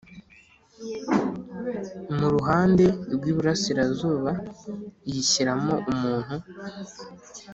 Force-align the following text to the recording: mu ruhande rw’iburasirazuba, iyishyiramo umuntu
mu 2.17 2.27
ruhande 2.35 2.85
rw’iburasirazuba, 3.13 4.31
iyishyiramo 5.07 5.73
umuntu 5.91 6.35